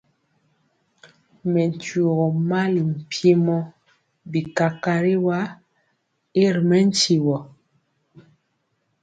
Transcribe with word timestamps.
Mɛ 1.51 1.61
tyugɔ 1.81 2.27
mali 2.49 2.81
mpiemɔ 2.91 3.57
bi 4.29 4.39
kakariwa 4.57 5.37
y 6.41 6.43
ri 6.53 6.61
mɛntiwɔ. 6.69 7.37